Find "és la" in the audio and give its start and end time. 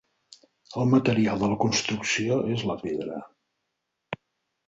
2.55-2.77